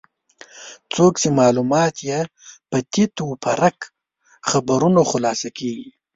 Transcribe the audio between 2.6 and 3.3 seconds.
په تیت و